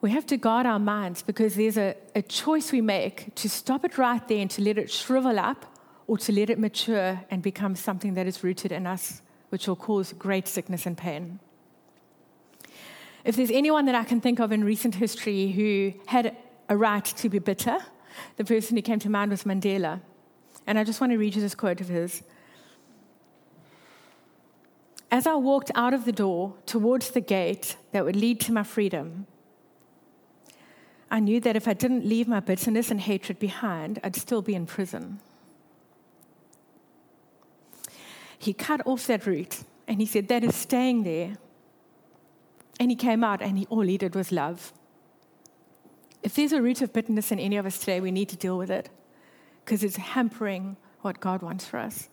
[0.00, 3.84] we have to guard our minds because there's a, a choice we make to stop
[3.84, 5.71] it right there and to let it shrivel up
[6.12, 9.74] or to let it mature and become something that is rooted in us, which will
[9.74, 11.40] cause great sickness and pain.
[13.24, 16.36] If there's anyone that I can think of in recent history who had
[16.68, 17.78] a right to be bitter,
[18.36, 20.02] the person who came to mind was Mandela.
[20.66, 22.22] And I just want to read you this quote of his.
[25.10, 28.64] As I walked out of the door towards the gate that would lead to my
[28.64, 29.26] freedom,
[31.10, 34.54] I knew that if I didn't leave my bitterness and hatred behind, I'd still be
[34.54, 35.18] in prison.
[38.42, 41.36] He cut off that root and he said, That is staying there.
[42.80, 44.72] And he came out and he, all he did was love.
[46.24, 48.58] If there's a root of bitterness in any of us today, we need to deal
[48.58, 48.88] with it
[49.64, 52.08] because it's hampering what God wants for us.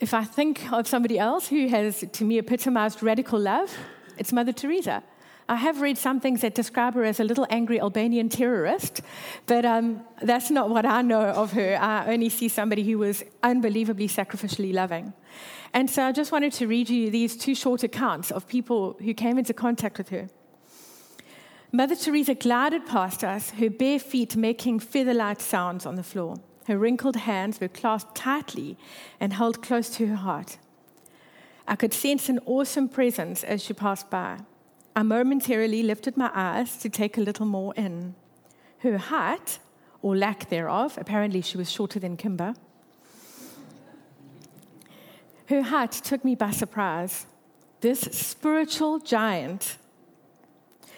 [0.00, 3.76] If I think of somebody else who has, to me, epitomized radical love,
[4.16, 5.02] it's Mother Teresa.
[5.48, 9.00] I have read some things that describe her as a little angry Albanian terrorist,
[9.46, 11.78] but um, that's not what I know of her.
[11.80, 15.12] I only see somebody who was unbelievably sacrificially loving.
[15.72, 19.14] And so I just wanted to read you these two short accounts of people who
[19.14, 20.28] came into contact with her.
[21.70, 26.36] Mother Teresa glided past us, her bare feet making feather light sounds on the floor.
[26.66, 28.76] Her wrinkled hands were clasped tightly
[29.20, 30.58] and held close to her heart.
[31.68, 34.38] I could sense an awesome presence as she passed by.
[34.96, 38.14] I momentarily lifted my eyes to take a little more in.
[38.78, 39.58] Her height,
[40.00, 42.54] or lack thereof, apparently she was shorter than Kimber,
[45.48, 47.26] her height took me by surprise.
[47.82, 49.76] This spiritual giant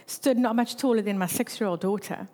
[0.07, 2.29] stood not much taller than my six year old daughter.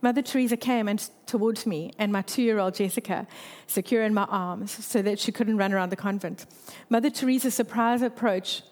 [0.00, 3.26] Mother Teresa came and towards me and my two year old Jessica,
[3.66, 6.46] secure in my arms so that she couldn't run around the convent.
[6.88, 8.62] Mother Teresa's surprise approach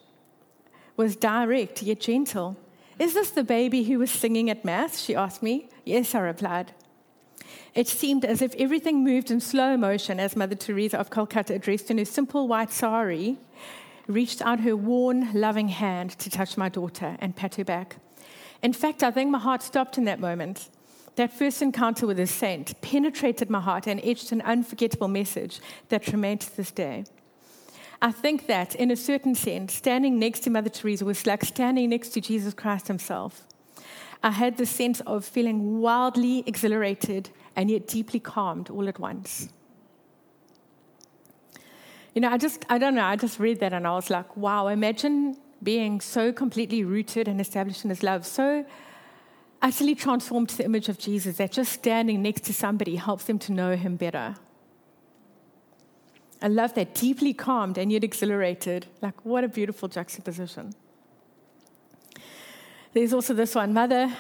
[0.97, 2.57] was direct yet gentle.
[2.99, 5.01] Is this the baby who was singing at Mass?
[5.01, 5.69] She asked me.
[5.85, 6.73] Yes, I replied.
[7.75, 11.91] It seemed as if everything moved in slow motion as Mother Teresa of Calcutta, dressed
[11.91, 13.37] in her simple white sari,
[14.07, 17.97] reached out her worn, loving hand to touch my daughter and pat her back.
[18.63, 20.69] In fact, I think my heart stopped in that moment.
[21.17, 26.09] That first encounter with a saint penetrated my heart and etched an unforgettable message that
[26.09, 27.05] remains to this day.
[28.05, 31.89] I think that, in a certain sense, standing next to Mother Teresa was like standing
[31.89, 33.47] next to Jesus Christ himself.
[34.23, 39.49] I had the sense of feeling wildly exhilarated and yet deeply calmed all at once.
[42.15, 44.37] You know, I just, I don't know, I just read that and I was like,
[44.37, 48.67] wow, imagine being so completely rooted and established in his love, so
[49.63, 53.39] utterly transformed to the image of Jesus that just standing next to somebody helps them
[53.39, 54.35] to know him better.
[56.45, 58.85] I love that deeply calmed and yet exhilarated.
[59.01, 60.75] Like, what a beautiful juxtaposition.
[62.93, 64.15] There's also this one Mother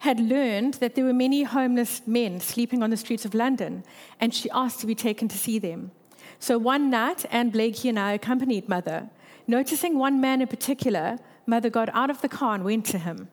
[0.00, 3.82] had learned that there were many homeless men sleeping on the streets of London,
[4.20, 5.90] and she asked to be taken to see them.
[6.38, 9.08] So one night, Anne Blakey and I accompanied Mother.
[9.46, 13.28] Noticing one man in particular, Mother got out of the car and went to him.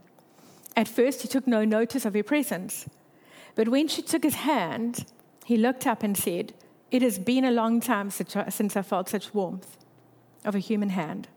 [0.78, 2.88] At first, he took no notice of her presence.
[3.56, 5.06] But when she took his hand,
[5.44, 6.54] he looked up and said,
[6.92, 8.36] It has been a long time since
[8.76, 9.78] I felt such warmth
[10.44, 11.28] of a human hand.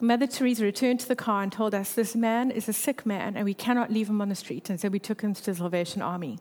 [0.00, 3.36] Mother Teresa returned to the car and told us this man is a sick man
[3.36, 4.68] and we cannot leave him on the street.
[4.68, 6.40] And so we took him to the Salvation Army.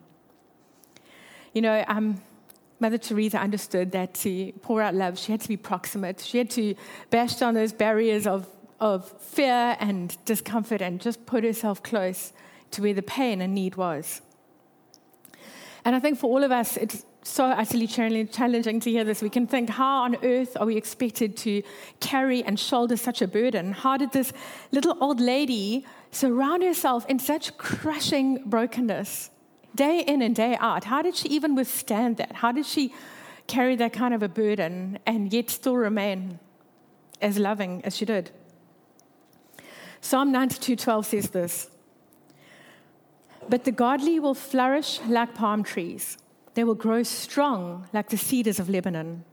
[1.54, 2.22] You know, um,
[2.80, 6.20] Mother Teresa understood that to pour out love, she had to be proximate.
[6.20, 6.74] She had to
[7.12, 8.48] bash down those barriers of,
[8.80, 12.34] of fear and discomfort and just put herself close
[12.72, 14.22] to where the pain and need was.
[15.86, 19.22] And I think for all of us, it's so utterly challenging to hear this.
[19.22, 21.62] We can think, how on earth are we expected to
[22.00, 23.74] carry and shoulder such a burden?
[23.74, 24.34] How did this
[24.72, 29.30] little old lady surround herself in such crushing brokenness?
[29.76, 30.86] day in and day out.
[30.86, 32.34] How did she even withstand that?
[32.34, 32.94] How did she
[33.48, 36.40] carry that kind of a burden and yet still remain
[37.22, 38.32] as loving as she did?
[40.02, 41.70] Psalm 92:12 says this.
[43.50, 46.18] But the godly will flourish like palm trees.
[46.54, 49.24] They will grow strong like the cedars of Lebanon.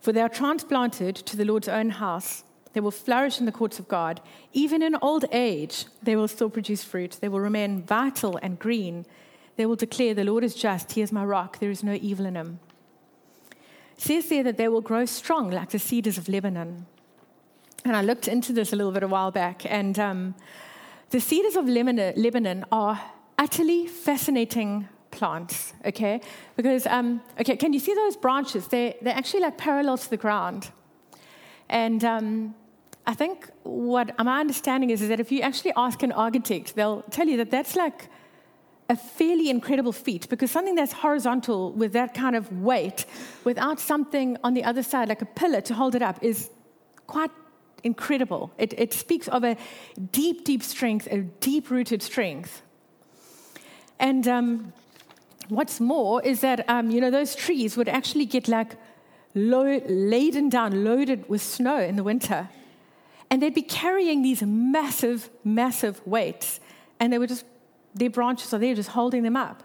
[0.00, 2.44] For they are transplanted to the Lord's own house.
[2.72, 4.20] They will flourish in the courts of God.
[4.52, 7.18] Even in old age, they will still produce fruit.
[7.20, 9.06] They will remain vital and green
[9.58, 12.24] they will declare, The Lord is just, He is my rock, there is no evil
[12.24, 12.60] in him.
[13.96, 16.86] It says there that they will grow strong like the cedars of Lebanon.
[17.84, 20.36] And I looked into this a little bit a while back, and um,
[21.10, 23.00] the cedars of Lebanon are
[23.36, 26.20] utterly fascinating plants, okay?
[26.56, 28.68] Because, um, okay, can you see those branches?
[28.68, 30.70] They're, they're actually like parallel to the ground.
[31.68, 32.54] And um,
[33.06, 37.02] I think what my understanding is, is that if you actually ask an architect, they'll
[37.10, 38.08] tell you that that's like
[38.88, 43.04] a fairly incredible feat because something that's horizontal with that kind of weight
[43.44, 46.50] without something on the other side, like a pillar to hold it up, is
[47.06, 47.30] quite
[47.84, 48.50] incredible.
[48.56, 49.56] It, it speaks of a
[50.12, 52.62] deep, deep strength, a deep rooted strength.
[53.98, 54.72] And um,
[55.48, 58.76] what's more is that, um, you know, those trees would actually get like
[59.34, 62.48] low, laden down, loaded with snow in the winter.
[63.30, 66.60] And they'd be carrying these massive, massive weights.
[66.98, 67.44] And they would just
[67.94, 69.62] their branches are there just holding them up.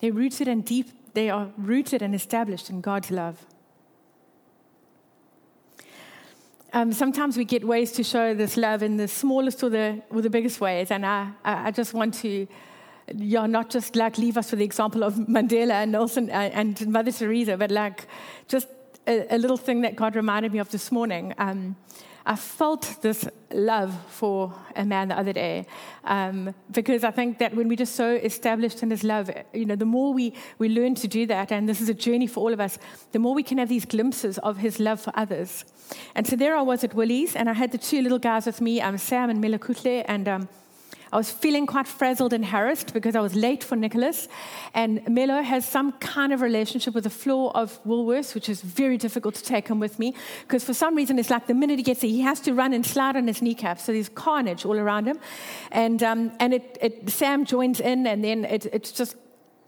[0.00, 3.44] They're rooted and deep, they are rooted and established in God's love.
[6.72, 10.20] Um, sometimes we get ways to show this love in the smallest or the, or
[10.20, 10.90] the biggest ways.
[10.90, 12.46] And I, I just want to,
[13.16, 16.86] yeah, not just like leave us with the example of Mandela and Nelson uh, and
[16.88, 18.06] Mother Teresa, but like
[18.48, 18.68] just
[19.06, 21.34] a, a, little thing that God reminded me of this morning.
[21.38, 21.76] Um,
[22.26, 25.66] I felt this love for a man the other day
[26.04, 29.76] um, because I think that when we're just so established in his love, you know,
[29.76, 32.52] the more we, we learn to do that, and this is a journey for all
[32.52, 32.78] of us,
[33.12, 35.64] the more we can have these glimpses of his love for others.
[36.14, 38.60] And so there I was at Woolies, and I had the two little guys with
[38.60, 40.48] me, um, Sam and Melakutle, and um,
[41.12, 44.28] I was feeling quite frazzled and harassed because I was late for Nicholas.
[44.74, 48.96] And Melo has some kind of relationship with the floor of Woolworths, which is very
[48.96, 51.82] difficult to take him with me because for some reason it's like the minute he
[51.82, 53.84] gets there, he has to run and slide on his kneecaps.
[53.84, 55.18] So there's carnage all around him.
[55.72, 59.16] And, um, and it, it, Sam joins in, and then it, it's just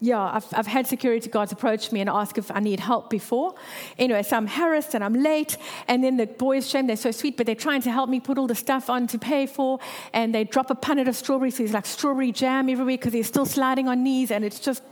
[0.02, 3.54] yeah, I've, I've had security guards approach me and ask if I need help before.
[3.98, 5.58] Anyway, so I'm harassed and I'm late.
[5.88, 8.38] And then the boys, shame, they're so sweet, but they're trying to help me put
[8.38, 9.78] all the stuff on to pay for.
[10.14, 11.56] And they drop a punnet of strawberries.
[11.56, 14.30] So there's like strawberry jam everywhere because they're still sliding on knees.
[14.30, 14.82] And it's just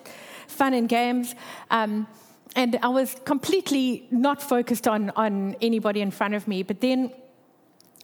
[0.46, 1.34] fun and games.
[1.70, 2.06] Um,
[2.54, 6.62] and I was completely not focused on, on anybody in front of me.
[6.62, 7.12] But then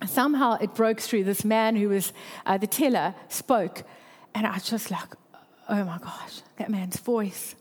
[0.06, 1.24] somehow it broke through.
[1.24, 2.14] This man who was
[2.46, 3.82] uh, the teller spoke.
[4.34, 5.08] And I was just like,
[5.68, 7.54] oh my gosh, that man's voice.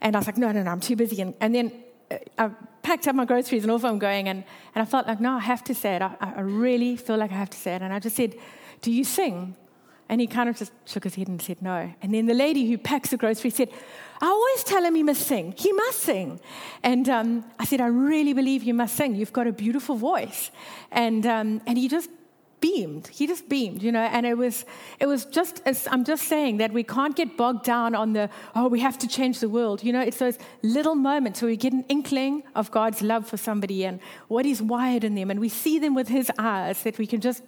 [0.00, 1.20] And I was like, no, no, no, I'm too busy.
[1.20, 1.72] And, and then
[2.10, 2.50] uh, I
[2.82, 4.28] packed up my groceries and off I'm going.
[4.28, 6.02] And, and I felt like, no, I have to say it.
[6.02, 7.82] I, I really feel like I have to say it.
[7.82, 8.34] And I just said,
[8.82, 9.56] do you sing?
[10.08, 11.92] And he kind of just shook his head and said no.
[12.00, 13.68] And then the lady who packs the groceries said,
[14.20, 15.54] I always tell him he must sing.
[15.56, 16.40] He must sing.
[16.82, 19.14] And um, I said, I really believe you must sing.
[19.14, 20.50] You've got a beautiful voice.
[20.90, 22.08] And, um, and he just
[22.60, 23.08] beamed.
[23.08, 24.64] He just beamed, you know, and it was
[25.00, 28.30] it was just as I'm just saying that we can't get bogged down on the
[28.54, 29.82] oh we have to change the world.
[29.82, 33.36] You know, it's those little moments where we get an inkling of God's love for
[33.36, 36.98] somebody and what He's wired in them, and we see them with His eyes that
[36.98, 37.42] we can just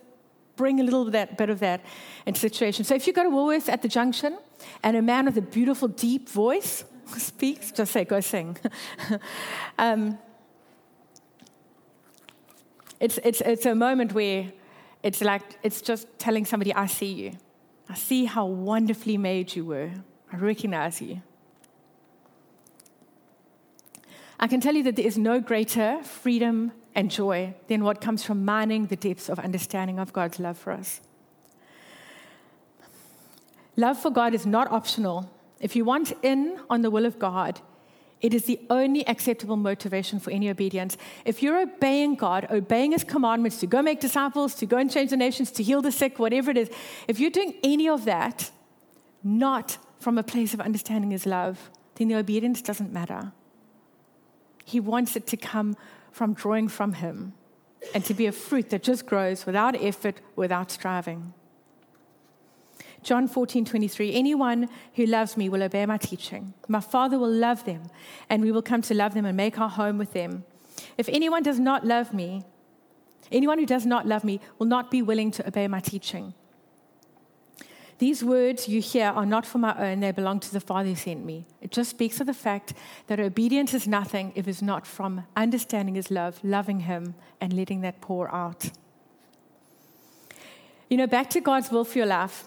[0.60, 1.80] bring a little that, bit of that
[2.26, 2.84] into situation.
[2.84, 4.38] So if you go to Woolworths at the junction
[4.82, 6.84] and a man with a beautiful deep voice
[7.16, 8.58] speaks, just say go sing.
[9.78, 10.18] um,
[13.00, 14.52] it's, it's, it's a moment where
[15.02, 17.32] it's like, it's just telling somebody, I see you.
[17.88, 19.90] I see how wonderfully made you were.
[20.32, 21.22] I recognize you.
[24.38, 28.24] I can tell you that there is no greater freedom and joy than what comes
[28.24, 31.00] from mining the depths of understanding of God's love for us.
[33.76, 35.30] Love for God is not optional.
[35.60, 37.60] If you want in on the will of God,
[38.20, 40.96] it is the only acceptable motivation for any obedience.
[41.24, 45.10] If you're obeying God, obeying His commandments to go make disciples, to go and change
[45.10, 46.70] the nations, to heal the sick, whatever it is,
[47.08, 48.50] if you're doing any of that,
[49.24, 53.32] not from a place of understanding His love, then the obedience doesn't matter.
[54.64, 55.76] He wants it to come
[56.12, 57.32] from drawing from Him
[57.94, 61.32] and to be a fruit that just grows without effort, without striving.
[63.02, 64.14] John 14, 23.
[64.14, 66.54] Anyone who loves me will obey my teaching.
[66.68, 67.82] My Father will love them,
[68.28, 70.44] and we will come to love them and make our home with them.
[70.98, 72.44] If anyone does not love me,
[73.32, 76.34] anyone who does not love me will not be willing to obey my teaching.
[77.98, 80.94] These words you hear are not for my own, they belong to the Father who
[80.94, 81.46] sent me.
[81.60, 82.72] It just speaks of the fact
[83.08, 87.82] that obedience is nothing if it's not from understanding His love, loving Him, and letting
[87.82, 88.70] that pour out.
[90.88, 92.44] You know, back to God's will for your life.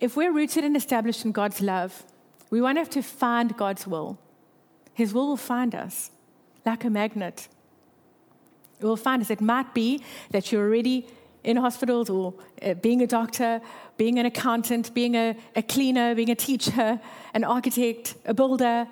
[0.00, 2.04] If we're rooted and established in God's love,
[2.50, 4.18] we won't have to find God's will.
[4.92, 6.10] His will will find us
[6.64, 7.48] like a magnet.
[8.80, 9.30] It will find us.
[9.30, 11.06] It might be that you're already
[11.44, 13.60] in hospitals or uh, being a doctor,
[13.96, 17.00] being an accountant, being a, a cleaner, being a teacher,
[17.34, 18.86] an architect, a builder,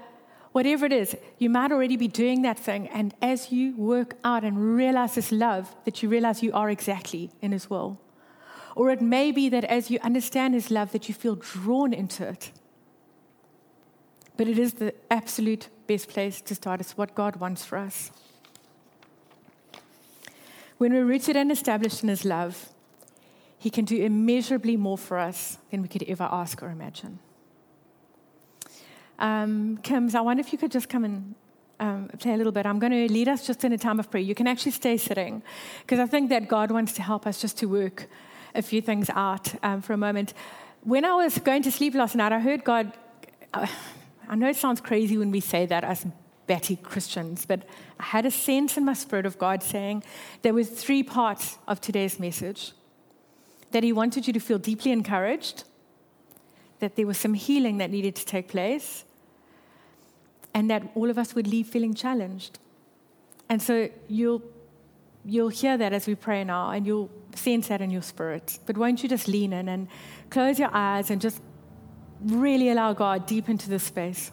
[0.52, 2.86] whatever it is, you might already be doing that thing.
[2.88, 7.30] And as you work out and realize this love, that you realize you are exactly
[7.42, 7.98] in His will.
[8.76, 12.26] Or it may be that as you understand His love, that you feel drawn into
[12.26, 12.50] it.
[14.36, 16.80] But it is the absolute best place to start.
[16.80, 18.10] It's what God wants for us.
[20.78, 22.70] When we're rooted and established in His love,
[23.58, 27.20] He can do immeasurably more for us than we could ever ask or imagine.
[29.20, 31.34] Um, Kims, I wonder if you could just come and
[31.78, 32.66] um, play a little bit.
[32.66, 34.22] I'm going to lead us just in a time of prayer.
[34.22, 35.42] You can actually stay sitting
[35.80, 38.08] because I think that God wants to help us just to work
[38.54, 40.34] a few things out um, for a moment.
[40.82, 42.92] When I was going to sleep last night, I heard God.
[43.52, 43.66] Uh,
[44.28, 46.06] I know it sounds crazy when we say that as
[46.46, 47.62] Betty Christians, but
[47.98, 50.02] I had a sense in my spirit of God saying
[50.42, 52.72] there were three parts of today's message.
[53.70, 55.64] That He wanted you to feel deeply encouraged,
[56.80, 59.04] that there was some healing that needed to take place,
[60.52, 62.58] and that all of us would leave feeling challenged.
[63.48, 64.42] And so you'll,
[65.24, 68.58] you'll hear that as we pray now, and you'll sense that in your spirit.
[68.66, 69.88] But won't you just lean in and
[70.30, 71.40] close your eyes and just
[72.20, 74.30] really allow God deep into this space?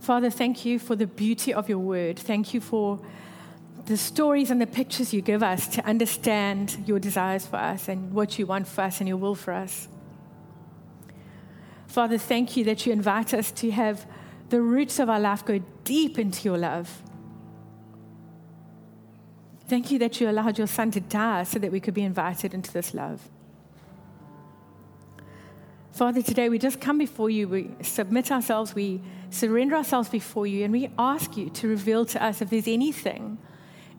[0.00, 2.18] Father, thank you for the beauty of your word.
[2.18, 2.98] Thank you for
[3.86, 8.12] the stories and the pictures you give us to understand your desires for us and
[8.12, 9.88] what you want for us and your will for us.
[11.86, 14.06] Father, thank you that you invite us to have
[14.50, 17.02] the roots of our life go deep into your love.
[19.68, 22.52] Thank you that you allowed your son to die so that we could be invited
[22.52, 23.20] into this love.
[25.92, 30.64] Father, today we just come before you, we submit ourselves, we surrender ourselves before you,
[30.64, 33.38] and we ask you to reveal to us if there's anything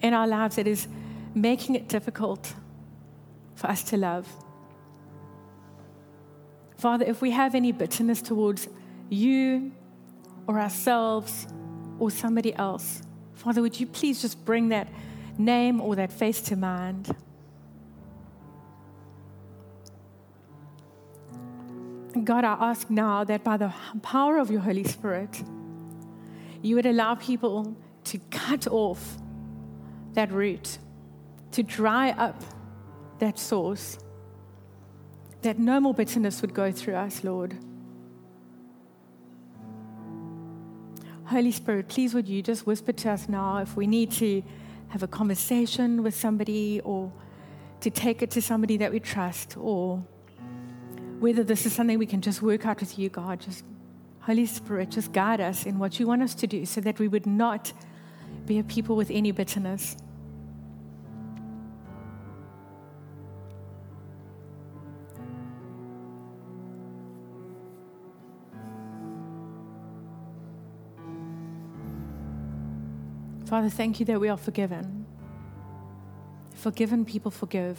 [0.01, 0.87] in our lives that is
[1.33, 2.53] making it difficult
[3.55, 4.27] for us to love.
[6.77, 8.67] Father, if we have any bitterness towards
[9.09, 9.71] you
[10.51, 11.47] or ourselves
[11.97, 13.01] or somebody else,
[13.35, 14.87] Father, would you please just bring that
[15.37, 17.15] name or that face to mind?
[22.23, 23.73] God, I ask now that by the
[24.03, 25.41] power of your Holy Spirit,
[26.61, 29.17] you would allow people to cut off
[30.13, 30.77] that root,
[31.51, 32.43] to dry up
[33.19, 33.97] that source,
[35.43, 37.55] that no more bitterness would go through us, Lord.
[41.31, 44.43] Holy Spirit, please would you just whisper to us now if we need to
[44.89, 47.09] have a conversation with somebody or
[47.79, 50.03] to take it to somebody that we trust or
[51.21, 53.63] whether this is something we can just work out with you, God, just
[54.19, 57.07] Holy Spirit, just guide us in what you want us to do so that we
[57.07, 57.71] would not
[58.45, 59.95] be a people with any bitterness.
[73.51, 75.05] Father, thank you that we are forgiven.
[76.53, 77.77] Forgiven people forgive.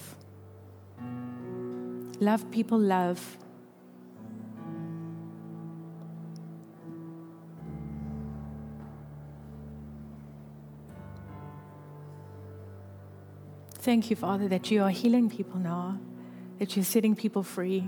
[2.20, 3.38] Love people love.
[13.76, 15.98] Thank you, Father, that you are healing people now,
[16.58, 17.86] that you're setting people free,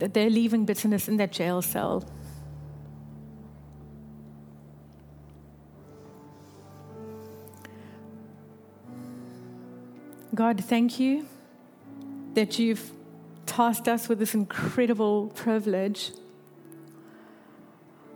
[0.00, 2.04] that they're leaving bitterness in that jail cell.
[10.38, 11.26] God, thank you
[12.34, 12.92] that you've
[13.44, 16.12] tasked us with this incredible privilege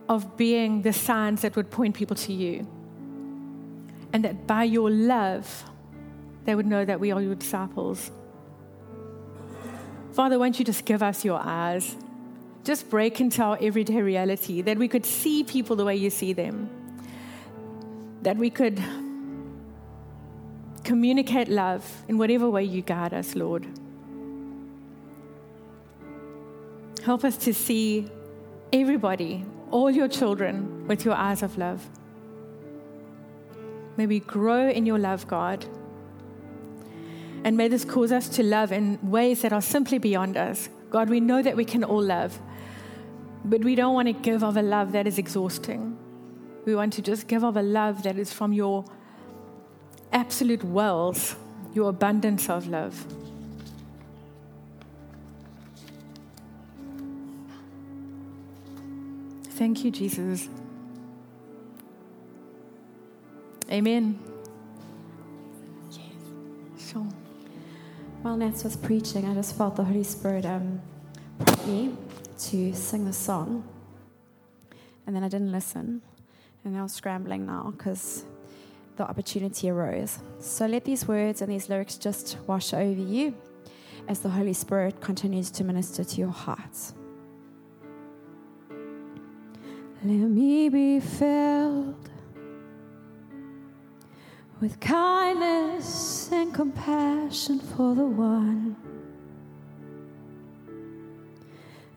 [0.08, 2.64] of being the signs that would point people to you.
[4.12, 5.64] And that by your love,
[6.44, 8.12] they would know that we are your disciples.
[10.12, 11.96] Father, won't you just give us your eyes?
[12.62, 16.32] Just break into our everyday reality that we could see people the way you see
[16.32, 16.70] them,
[18.22, 18.80] that we could
[20.84, 23.66] communicate love in whatever way you guide us, Lord.
[27.04, 28.08] Help us to see
[28.72, 31.88] everybody, all your children, with your eyes of love.
[33.96, 35.64] May we grow in your love, God.
[37.44, 40.68] And may this cause us to love in ways that are simply beyond us.
[40.90, 42.40] God, we know that we can all love,
[43.44, 45.98] but we don't want to give of a love that is exhausting.
[46.64, 48.84] We want to just give of a love that is from your
[50.12, 51.38] absolute wealth,
[51.74, 53.06] your abundance of love.
[59.50, 60.48] Thank you, Jesus.
[63.70, 64.18] Amen.
[66.78, 67.06] Sure.
[68.22, 70.80] While Nats was preaching, I just felt the Holy Spirit um,
[71.38, 71.96] prompt me
[72.38, 73.64] to sing the song.
[75.06, 76.02] And then I didn't listen.
[76.64, 78.24] And I was scrambling now because
[78.96, 80.18] the opportunity arose.
[80.38, 83.34] So let these words and these lyrics just wash over you
[84.08, 86.94] as the Holy Spirit continues to minister to your hearts.
[90.04, 92.10] Let me be filled
[94.60, 98.76] with kindness and compassion for the one,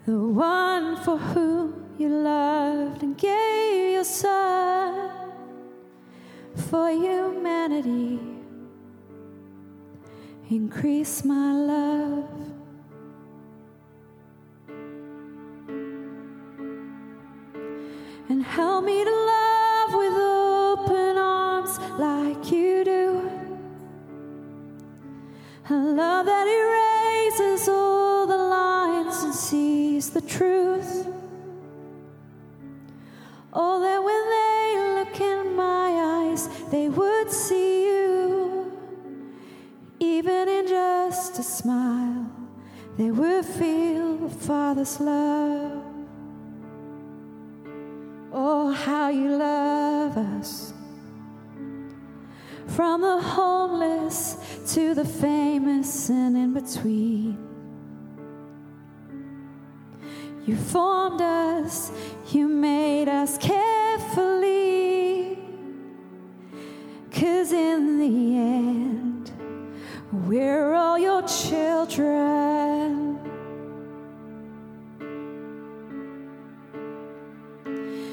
[0.05, 5.14] the one for whom you loved and gave your son
[6.55, 8.19] for humanity.
[10.49, 12.29] Increase my love.
[18.29, 23.31] And help me to love with open arms like you do.
[25.69, 31.07] A love that erases all the lines and sees the truth.
[33.51, 35.94] Oh, that when they look in my
[36.75, 38.69] they would see you.
[39.97, 42.29] Even in just a smile,
[42.97, 45.83] they would feel the Father's love.
[48.33, 50.73] Oh, how you love us.
[52.67, 54.19] From the homeless
[54.73, 57.37] to the famous and in between.
[60.45, 61.89] You formed us,
[62.33, 64.64] you made us carefully.
[68.05, 69.31] The end,
[70.11, 73.19] we're all your children.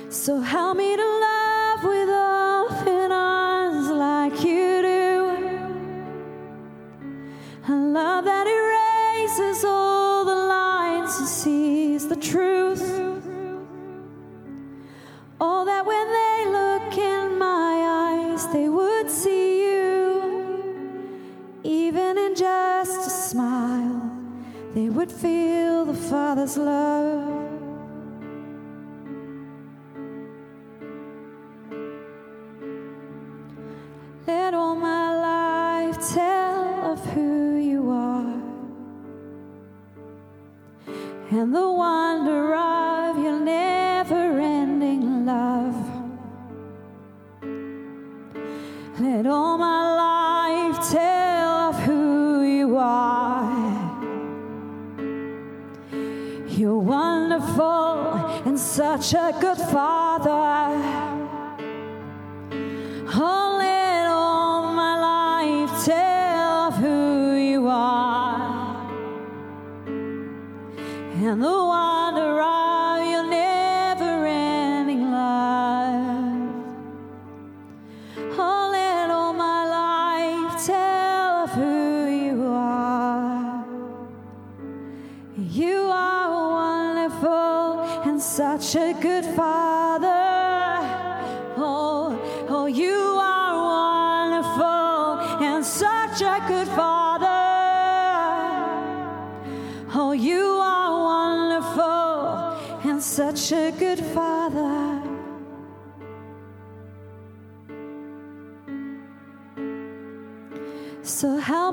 [0.08, 0.91] So help me
[25.22, 27.01] feel the Father's love.
[58.52, 60.76] And such a good father.
[63.14, 65.70] Oh, let all my life
[66.76, 68.90] who you are
[71.14, 71.71] and the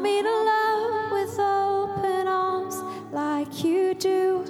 [0.01, 2.77] Me to love with open arms
[3.11, 4.45] like you do.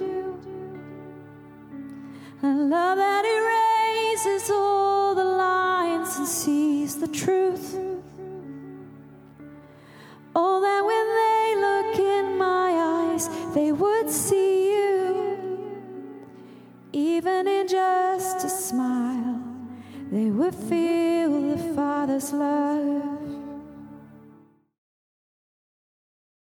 [2.42, 7.74] A love that erases all the lines and sees the truth.
[10.36, 12.70] Oh, that when they look in my
[13.10, 15.36] eyes, they would see you.
[16.92, 19.42] Even in just a smile,
[20.12, 23.09] they would feel the Father's love.